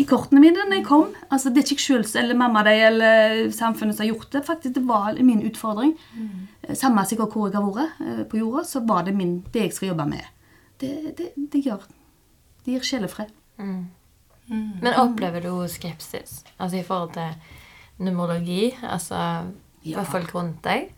[0.00, 1.10] i kortene mine da jeg kom.
[1.30, 4.44] Altså, det er ikke jeg sjøl eller mamma deg, eller samfunnet som har gjort det.
[4.46, 5.92] Faktisk, Det var min utfordring.
[6.16, 9.66] Eh, Samme sikkert hvor jeg har vært eh, på jorda, så var det min, det
[9.66, 10.28] jeg skal jobbe med.
[10.80, 11.82] Det, det, det gjør
[12.64, 13.30] Det gir sjelefred.
[13.58, 16.42] Men opplever du skepsis?
[16.58, 17.34] Altså i forhold til
[18.02, 18.74] numerologi?
[18.82, 19.18] Altså
[19.84, 19.98] Ja.
[20.02, 20.92] for folk rundt deg?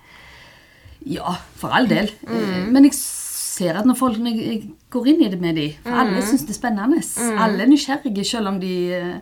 [1.06, 2.10] Ja, for all del.
[2.28, 2.72] Mm.
[2.72, 5.90] Men jeg ser at når folk når jeg går inn i det med dem For
[6.02, 7.00] alle syns det er spennende.
[7.40, 9.16] Alle er nysgjerrige, selv om de eh,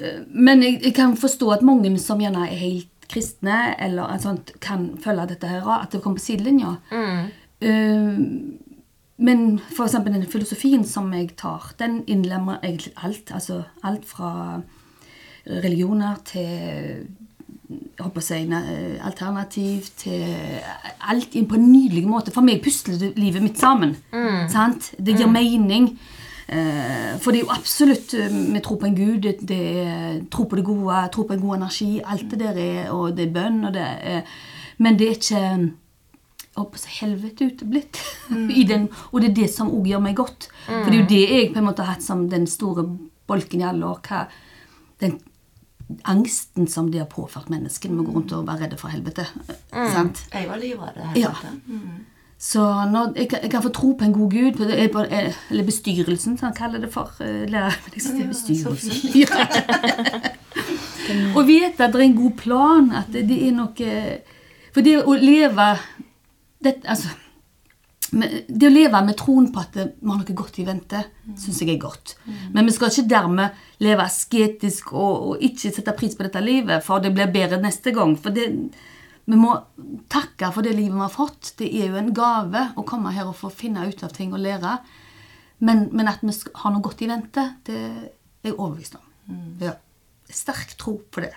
[0.00, 4.22] eh, Men jeg, jeg kan forstå at mange som gjerne er helt kristne, eller en
[4.22, 6.76] sånt, kan følge dette her, at det kommer på sidelinja.
[7.60, 8.18] Eh,
[9.16, 13.30] men for eksempel den filosofien som jeg tar, den innlemmer egentlig alt.
[13.32, 14.60] Altså alt fra
[15.46, 17.06] religioner til
[17.66, 18.36] jeg håper å si,
[19.02, 20.26] alternativ til
[21.10, 22.30] alt på en nydelig måte.
[22.34, 23.96] For meg pusler livet mitt sammen.
[24.52, 24.92] Sant?
[24.98, 25.88] Det gir mening.
[26.48, 30.20] Eh, for det er jo absolutt eh, Vi tror på en gud, det, det er
[30.30, 31.88] tro på det gode, tro på en god energi.
[32.04, 34.22] Alt det der er Og det er bønn, og det er
[34.78, 35.42] Men det er ikke
[36.56, 37.98] holdt på å helvete uteblitt.
[38.60, 40.48] I den, og det er det som òg gjør meg godt.
[40.64, 42.86] For det er jo det jeg på en måte har hatt som den store
[43.28, 44.00] bolken i alle år.
[44.06, 44.22] Hva,
[45.04, 45.18] den
[46.08, 49.26] angsten som det har påført menneskene med å gå rundt og være redde for helvete.
[49.70, 50.24] Sant?
[50.32, 51.02] Jeg var livredd.
[51.20, 51.34] Ja.
[52.38, 52.60] Så
[52.92, 54.58] når jeg, kan- jeg kan få tro på en god gud,
[54.92, 57.10] på eh, eller bestyrelsen, som han kaller det for.
[57.20, 58.92] eh, Eller, liksom er bestyrelsen.
[59.22, 59.46] Ja.
[61.36, 63.92] og vite at det er en god plan, at det, det er noe
[64.74, 65.68] For det å leve
[66.64, 67.08] det, altså,
[68.12, 71.00] det å leve med troen på at vi har noe godt i vente,
[71.40, 72.16] syns jeg er godt.
[72.52, 76.84] Men vi skal ikke dermed leve asketisk og, og ikke sette pris på dette livet,
[76.84, 78.12] for det blir bedre neste gang.
[78.20, 78.46] For det,
[79.26, 79.52] vi må
[80.12, 81.56] takke for det livet vi har fått.
[81.58, 84.42] Det er jo en gave å komme her og få finne ut av ting og
[84.44, 84.76] lære.
[85.66, 88.00] Men, men at vi har noe godt i vente, det er
[88.46, 89.06] jeg overbevist om.
[89.62, 89.74] Ja.
[90.30, 91.34] Sterk tro på det.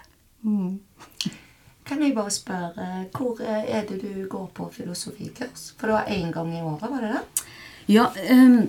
[1.90, 5.72] Kan jeg bare spørre, hvor eh, er det du går på filosofikurs?
[5.80, 7.46] For det var én gang i året, var det det?
[7.90, 8.60] Ja, um,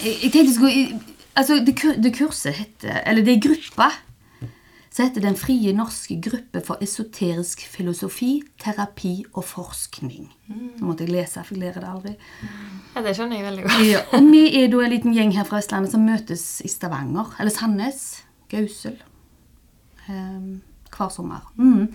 [0.00, 3.86] jeg, jeg tenkte jeg skulle Altså, det, det kurset heter Eller det er gruppa.
[4.92, 10.26] Så heter Den frie norske gruppe for esoterisk filosofi, terapi og forskning.
[10.52, 12.12] Nå måtte jeg lese, for jeg lærer det aldri.
[12.92, 13.86] Ja, det skjønner jeg veldig godt.
[13.88, 17.32] Ja, og vi er da en liten gjeng her fra Vestlandet som møtes i Stavanger.
[17.40, 18.02] Eller Sandnes.
[18.52, 19.00] Gausel.
[20.08, 20.60] um,
[20.92, 21.48] hver sommer.
[21.56, 21.88] Mm.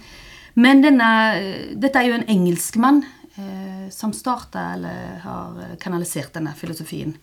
[0.58, 1.10] Men denne,
[1.78, 3.04] dette er jo en engelskmann
[3.38, 7.14] uh, som starta eller har kanalisert denne filosofien.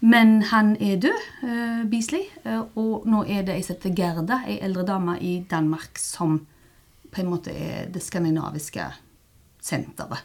[0.00, 4.42] Men han er død, eh, Beasley, eh, og nå er det ei som heter Gerda,
[4.46, 6.46] ei eldre dame i Danmark, som
[7.10, 8.84] på en måte er det skandinaviske
[9.62, 10.20] senteret.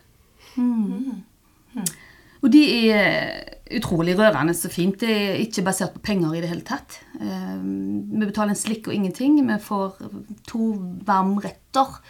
[2.41, 3.43] Og de er
[3.77, 4.99] utrolig rørende så fint.
[4.99, 6.99] Det er ikke basert på penger i det hele tatt.
[7.21, 9.39] Eh, Vi betaler en slikk og ingenting.
[9.47, 10.01] Vi får
[10.47, 10.73] to
[11.05, 12.01] varmretter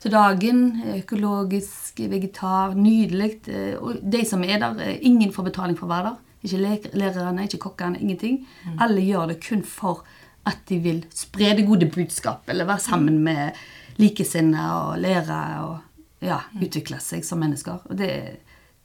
[0.00, 0.82] til dagen.
[0.98, 3.40] Økologisk, vegetar, nydelig.
[3.80, 6.25] Og de som er der, ingen får betaling for å være der.
[6.46, 8.44] Ikke lærerne, ikke kokkene, ingenting.
[8.80, 10.04] Alle gjør det kun for
[10.46, 13.58] at de vil spre det gode budskap, eller være sammen med
[13.98, 15.78] likesinnede og lære og
[16.22, 17.82] ja, utvikle seg som mennesker.
[17.90, 18.10] Og det,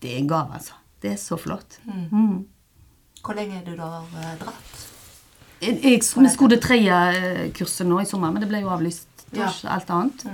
[0.02, 0.78] det er en gave, altså.
[1.02, 1.80] Det er så flott.
[1.86, 2.46] Mm.
[3.22, 4.82] Hvor lenge er du da eh, dratt?
[5.62, 8.70] Jeg, jeg, vi skulle det tredje eh, kurset nå i sommer, men det ble jo
[8.74, 9.08] avlyst.
[9.38, 9.48] Ja.
[9.72, 10.26] Alt annet.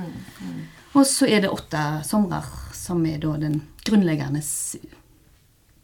[0.98, 4.42] Og så er det åtte somrer som er da den grunnleggende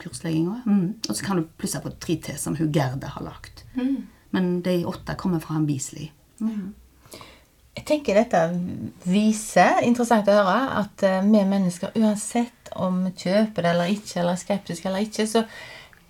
[0.03, 0.59] kurslegginga.
[0.67, 0.85] Mm.
[1.09, 3.65] Og så kan du plusse på tre til som hun Gerda har lagt.
[4.33, 6.09] Men de åtte kommer fra en Beasley.
[7.73, 8.39] Jeg tenker dette
[9.09, 14.19] viser, interessant å høre, at eh, vi mennesker, uansett om vi kjøper det eller ikke,
[14.21, 15.41] eller er skeptiske eller ikke, så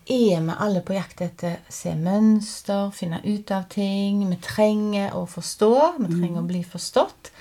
[0.04, 4.26] er vi alle på jakt etter å se mønster, finne ut av ting.
[4.28, 7.32] Vi trenger å forstå, vi trenger å bli forstått.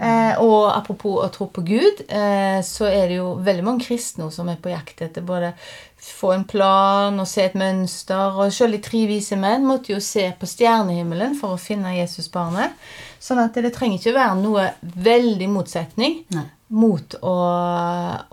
[0.00, 4.30] Eh, og apropos å tro på Gud, eh, så er det jo veldig mange kristne
[4.32, 5.52] som er på jakt etter både
[6.00, 8.38] få en plan og se et mønster.
[8.40, 12.78] Og selv de tre vise menn måtte jo se på stjernehimmelen for å finne Jesusbarnet.
[13.20, 16.46] Sånn at det trenger ikke være noe veldig motsetning Nei.
[16.72, 17.34] mot å,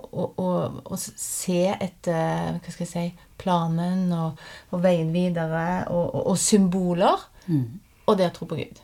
[0.07, 0.51] å, å,
[0.87, 4.39] å se etter hva skal jeg si, planen og,
[4.71, 7.27] og veien videre og, og, og symboler.
[8.07, 8.77] Og det å tro på Gud.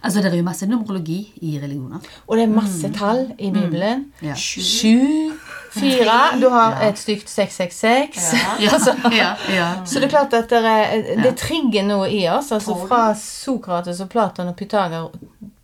[0.00, 2.04] Altså, det er jo masse numerologi i religioner.
[2.24, 4.06] Og det er masse tall i Bibelen.
[4.24, 4.32] Ja.
[4.40, 5.34] Sju,
[5.74, 8.22] fire Du har et stygt 666.
[8.64, 9.68] Ja, altså, ja, ja.
[9.84, 12.54] Så det er klart at det, er, det trigger noe i oss.
[12.56, 15.12] altså Fra Sokrates og Platon og Pythagor,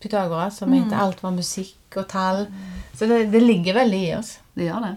[0.03, 2.45] Pythagoras, som mente alt var musikk og tall.
[2.93, 4.35] Så det, det ligger veldig i oss.
[4.53, 4.95] Det gjør det.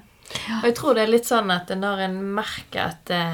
[0.60, 3.24] Og jeg tror det er litt sånn at når en merker at det,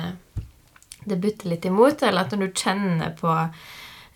[1.10, 3.70] det butter litt imot, eller at når du kjenner på eh,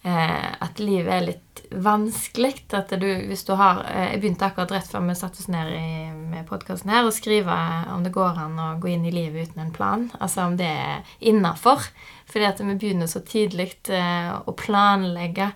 [0.07, 4.91] at livet er litt vanskelig at du, hvis du har eh, Jeg begynte akkurat rett
[4.91, 5.89] før vi satte oss ned i,
[6.31, 7.57] med podkasten her, å skrive
[7.95, 10.09] om det går an å gå inn i livet uten en plan.
[10.21, 11.89] Altså om det er innafor.
[12.31, 15.53] Fordi at vi begynner så tidlig eh, å planlegge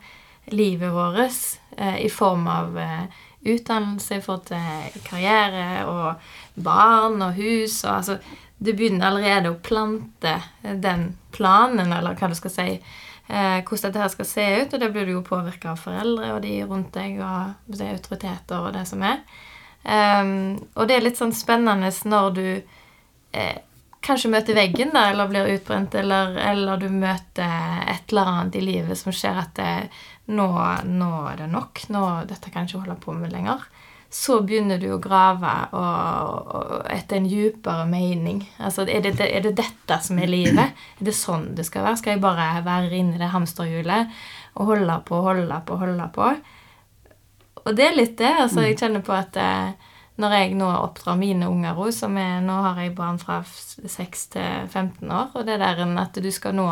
[0.55, 1.43] livet vårt
[1.77, 7.95] eh, i form av eh, utdannelse, i forhold til karriere og barn og hus og
[7.95, 8.21] altså
[8.61, 12.67] Du begynner allerede å plante den planen, eller hva du skal si,
[13.31, 16.43] eh, hvordan dette skal se ut, og det blir du jo påvirka av foreldre og
[16.45, 19.23] de rundt deg og det er autoriteter og det som er.
[19.81, 22.47] Um, og det er litt sånn spennende når du
[23.33, 23.61] eh,
[24.05, 28.65] kanskje møter veggen da, eller blir utbrent, eller, eller du møter et eller annet i
[28.65, 29.73] livet som skjer at det,
[30.33, 30.49] nå,
[30.89, 31.85] nå er det nok.
[31.93, 33.65] Nå, dette kan jeg ikke holde på med lenger.
[34.11, 38.41] Så begynner du å grave og, og etter en dypere mening.
[38.59, 40.75] Altså, er det, er det dette som er livet?
[40.99, 42.01] Er det sånn det skal være?
[42.01, 44.11] Skal jeg bare være inni det hamsterhjulet
[44.59, 46.33] og holde på, holde på, holde på?
[47.61, 48.33] Og det er litt det.
[48.47, 52.43] altså Jeg kjenner på at eh, når jeg nå oppdrar mine unger også, som er,
[52.43, 56.59] Nå har jeg barn fra 6 til 15 år, og det der at du skal
[56.59, 56.69] nå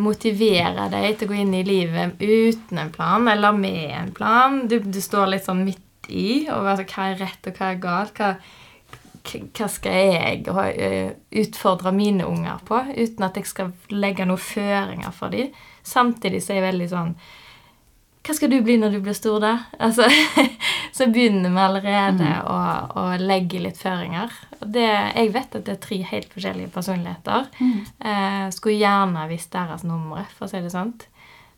[0.00, 4.62] motivere deg til å gå inn i livet uten en plan, eller med en plan.
[4.68, 6.48] Du, du står litt sånn midt i.
[6.48, 8.18] og altså, Hva er rett, og hva er galt?
[8.18, 8.34] Hva,
[9.54, 11.12] hva skal jeg eh,
[11.42, 15.54] utfordre mine unger på, uten at jeg skal legge noen føringer for dem?
[15.82, 17.14] Samtidig så er jeg veldig sånn
[18.22, 19.52] hva skal du bli når du blir stor, da?
[19.82, 20.06] Altså,
[20.96, 22.44] så begynner vi allerede mm.
[22.46, 22.58] å,
[23.00, 24.30] å, legge litt føringer.
[24.62, 27.48] Det, jeg vet at det er tre helt forskjellige personligheter.
[27.58, 27.80] Mm.
[27.98, 30.94] Eh, skulle gjerne visst deres numre, for å si det sånn.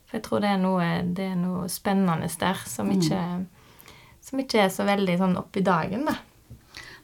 [0.09, 3.45] For jeg tror det er noe, det er noe spennende der som mm.
[4.25, 6.17] Som ikke er så veldig sånn opp i dagen, da.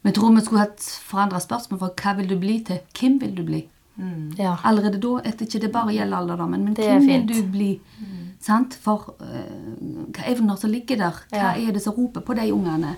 [0.02, 3.36] Vi tror vi skulle hatt forandra spørsmål fra hva vil du bli til hvem vil
[3.36, 3.60] du bli?
[3.94, 4.32] Mm.
[4.38, 4.56] Ja.
[4.66, 7.72] Allerede da, etter ikke det bare gjelder alderdommen, men hvem vil du bli?
[8.00, 8.22] Mm.
[8.42, 8.74] Sant?
[8.82, 11.20] For uh, hva evner som ligger der?
[11.30, 11.52] Hva ja.
[11.54, 12.96] er det som roper på de ungene?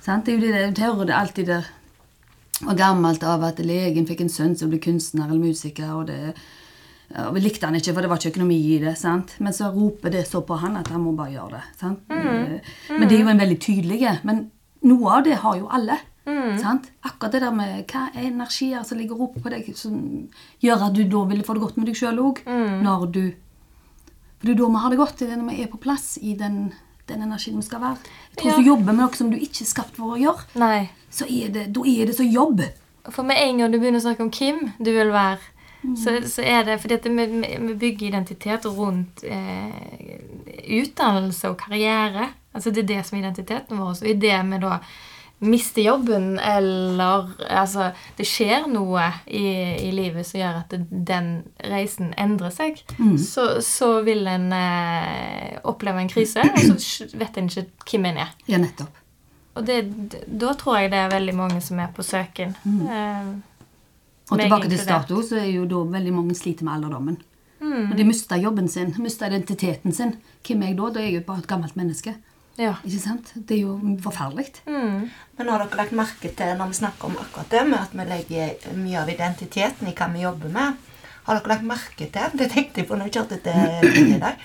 [0.00, 0.24] Sant?
[0.24, 1.74] Det er jo det, Du hører det alltid der
[2.64, 5.90] og gammelt av at legen fikk en sønn som ble kunstner eller musiker.
[5.92, 6.32] og det
[7.14, 8.96] og Vi likte han ikke, for det var ikke økonomi i det.
[8.98, 9.36] sant?
[9.38, 11.62] Men så roper det så på han at han må bare gjøre det.
[11.78, 12.02] sant?
[12.10, 12.26] Mm.
[12.26, 12.98] Mm.
[12.98, 14.00] Men det er jo en veldig tydelig.
[14.24, 14.50] Men
[14.82, 15.98] noe av det har jo alle.
[16.26, 16.58] Mm.
[16.58, 16.90] sant?
[17.06, 19.96] Akkurat det der med hva er energier som ligger oppe på deg, som
[20.60, 22.42] gjør at du da vil få det godt med deg sjøl òg.
[22.46, 22.82] Mm.
[22.82, 23.24] Når du
[24.36, 26.18] for det er da vi har det godt, det er når vi er på plass
[26.20, 26.72] i den,
[27.08, 27.96] den energien vi skal være.
[28.30, 28.56] Jeg tror ja.
[28.56, 30.88] Hvis du jobber med noe som du ikke er skapt for å gjøre, Nei.
[31.10, 32.60] så er det, da er det så jobb.
[33.08, 35.40] For med en gang du begynner å snakke om Kim, du vil være,
[35.86, 35.96] mm.
[36.02, 37.26] så, så, er det fordi at vi,
[37.68, 40.20] vi bygger identitet rundt eh,
[40.80, 42.30] utdannelse og karriere.
[42.54, 44.00] Altså Det er det som er identiteten vår.
[44.00, 44.78] Og i det vi da
[45.38, 49.44] mister jobben, eller altså, det skjer noe i,
[49.84, 51.28] i, livet som gjør at den
[51.60, 53.18] reisen endrer seg, mm.
[53.20, 58.22] så, så, vil en eh, oppleve en krise, og så vet en ikke hvem en
[58.24, 58.32] er.
[58.48, 59.02] Ja, nettopp.
[59.56, 59.82] Og det,
[60.28, 62.56] da tror jeg det er veldig mange som er på søken.
[62.64, 62.80] Mm.
[62.88, 63.28] Eh,
[64.30, 67.18] og tilbake til status, så er jo da veldig mange sliter med alderdommen.
[67.60, 67.90] Mm.
[67.90, 70.16] Når de mister jobben sin, mister identiteten sin.
[70.46, 70.88] Hvem er jeg da?
[70.94, 72.16] Da er jeg jo bare et gammelt menneske.
[72.56, 72.74] Ja.
[72.84, 73.32] Ikke sant?
[73.36, 74.48] Det er jo forferdelig.
[74.66, 75.08] Mm.
[75.36, 78.06] Men har dere lagt merke til når vi snakker om akkurat det med at vi
[78.08, 80.86] legger mye av identiteten i hva vi jobber med?
[81.26, 84.40] Har dere lagt merke til det tenkte jeg på når vi kjørte til i dag,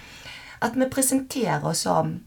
[0.61, 2.19] at vi presenterer oss som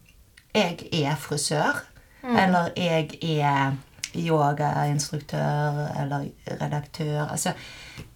[0.54, 1.84] 'jeg er frisør',
[2.22, 2.36] mm.
[2.36, 3.72] eller 'jeg er
[4.16, 6.28] yogainstruktør', eller
[6.60, 7.26] redaktør.
[7.30, 7.52] Altså,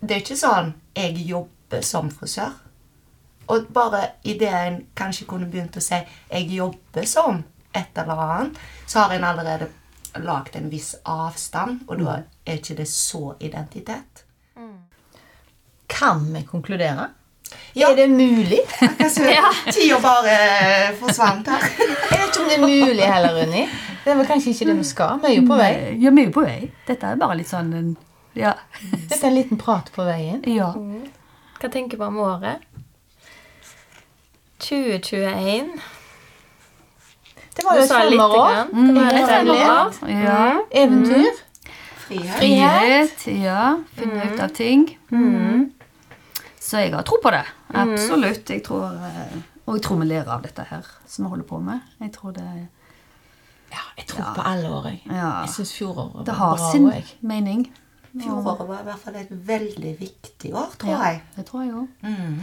[0.01, 2.57] det er ikke sånn 'jeg jobber som frisør'.
[3.49, 5.95] Og bare idet en kanskje kunne begynt å si
[6.31, 9.69] 'jeg jobber som' et eller annet, så har en allerede
[10.15, 12.25] lagd en viss avstand, og da mm.
[12.47, 14.25] er ikke det så identitet.
[14.57, 14.79] Mm.
[15.87, 17.11] Kan vi konkludere?
[17.77, 17.91] Ja.
[17.91, 18.61] Er det mulig?
[19.37, 19.51] ja.
[19.73, 20.39] Tida bare
[21.01, 21.67] forsvant her.
[21.79, 23.65] Jeg vet ikke om det er mulig heller, Unni.
[24.05, 25.19] Det er vel kanskje ikke det vi skal.
[25.23, 25.73] Vi er jo på vei.
[26.01, 26.59] Ja, vi er jo på vei.
[26.89, 27.97] Dette er bare litt sånn
[28.39, 28.55] ja.
[28.81, 30.43] Dette er en liten prat på veien.
[30.47, 30.71] Ja.
[31.59, 32.63] Hva tenker du om året?
[34.63, 35.73] 2021.
[37.59, 38.59] Det var jo et sommerår.
[38.73, 40.01] Mm, Kjærlighet.
[40.23, 40.39] Ja.
[40.53, 40.63] Mm.
[40.71, 41.41] Eventyr.
[42.07, 42.37] Frihet.
[42.39, 43.27] Frihet.
[43.43, 43.65] Ja.
[43.99, 44.87] Finne ut av ting.
[45.11, 45.73] Mm.
[46.61, 47.43] Så jeg har tro på det.
[47.75, 48.51] Absolutt.
[48.51, 51.61] Jeg tror, eh, og jeg tror vi lærer av dette her som vi holder på
[51.61, 51.81] med.
[52.01, 52.47] Jeg tror det
[53.69, 54.33] Ja, jeg tror ja.
[54.35, 55.03] på alle år, jeg.
[55.07, 55.33] Ja.
[55.45, 56.25] Jeg syns fjoråret var bra.
[56.25, 57.05] Det har sin jeg.
[57.21, 57.67] mening.
[58.23, 61.23] Fjoråret var i hvert fall et veldig viktig år, tror ja, jeg.
[61.37, 61.89] Det tror jeg òg.
[62.03, 62.41] Mm.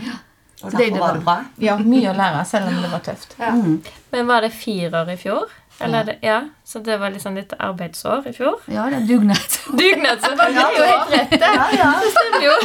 [0.64, 1.36] Og derfor det, var det bra.
[1.60, 3.36] Ja, mye å lære, selv om det var tøft.
[3.40, 3.52] Ja.
[3.58, 3.80] Mm.
[4.14, 5.50] Men var det fire år i fjor?
[5.80, 6.04] Eller ja.
[6.06, 6.38] Det, ja.
[6.67, 8.56] Så det var liksom litt arbeidsår i fjor?
[8.65, 9.58] Ja, det er dugnad.
[9.80, 10.36] Dugnadsår.
[10.36, 11.51] Det er jo helt rett, det.
[11.54, 11.91] Ja, ja.
[12.01, 12.56] Det stemmer jo.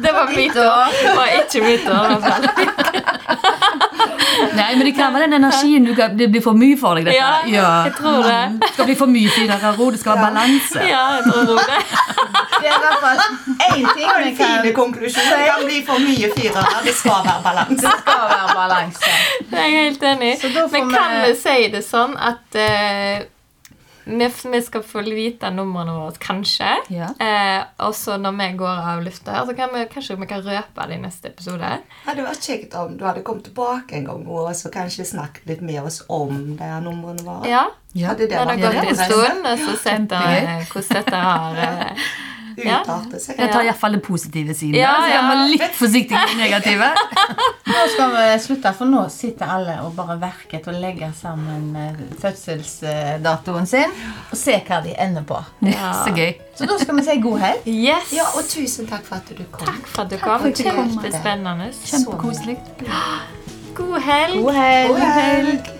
[0.00, 0.96] Det var mitt år.
[1.02, 2.08] Det var ikke mitt år.
[4.56, 7.10] Nei, men det kan være den energien du kan, Det blir for mye for deg,
[7.10, 7.16] dette.
[7.18, 7.70] Ja, ja.
[7.88, 8.38] jeg tror det.
[8.62, 9.90] Det skal bli for mye finere ro.
[9.90, 10.84] Det skal være balanse.
[10.88, 11.80] Ja, jeg tror det.
[12.60, 13.20] Det er i hvert fall
[13.70, 15.28] én ting vi kan fine konklusjon.
[15.32, 16.82] Det kan bli for mye firere.
[16.84, 17.80] Det skal være balanse.
[17.84, 19.12] Det skal være balanse.
[19.52, 20.32] Jeg er helt enig.
[20.72, 23.28] Men kan vi si det sånn at uh,
[24.04, 26.70] vi, vi, skal få vite numrene våre, kanskje.
[26.90, 27.10] Ja.
[27.20, 30.42] Eh, og så når vi går av lufta her, så kan vi, kanskje vi kan
[30.44, 31.58] røpe det i neste episode.
[31.60, 35.46] Det hadde vært kjekt om du hadde kommet tilbake en gang og så kanskje snakket
[35.50, 37.50] litt med oss om de numrene våre.
[37.50, 37.66] Ja.
[37.92, 38.10] ja.
[38.12, 40.16] Hadde det, det vært gått en stund, og så sett
[40.72, 41.62] hvordan dette har
[42.66, 42.80] Ja.
[42.84, 43.38] Utarte seg.
[43.40, 44.78] Jeg tar iallfall den positive siden.
[44.80, 46.90] Ja, så jeg må var litt forsiktig med det negative.
[47.70, 51.70] Nå skal vi slutte, for nå sitter alle og bare verker til å legge sammen
[51.78, 53.94] eh, fødselsdatoen sin
[54.30, 55.38] og se hva de ender på.
[55.62, 56.34] Så gøy.
[56.58, 57.68] Så da skal vi si god helg.
[57.70, 58.12] Yes!
[58.16, 59.68] Ja, og tusen takk for at du kom.
[59.70, 60.94] Takk for at du jeg kom.
[61.00, 61.70] Kjempespennende.
[61.86, 62.58] Kjempekoselig.
[63.80, 64.40] God helg.
[64.42, 64.96] God helg.
[64.96, 65.76] God helg.